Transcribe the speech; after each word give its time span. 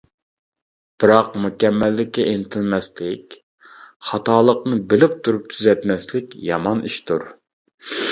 بىراق، 1.01 1.27
مۇكەممەللىككە 1.41 2.23
ئىنتىلمەسلىك، 2.31 3.35
خاتالىقىنى 4.13 4.79
بىلىپ 4.95 5.13
تۇرۇپ 5.29 5.45
تۈزەتمەسلىك 5.53 6.35
يامان 6.49 6.83
ئىشتۇر. 6.89 7.29